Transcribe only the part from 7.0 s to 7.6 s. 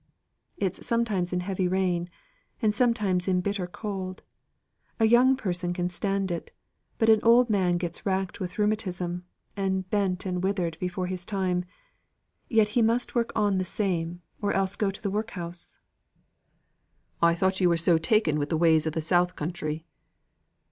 an old